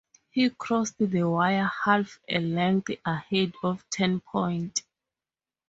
[0.31, 4.81] He crossed the wire half a length ahead of Ten Point.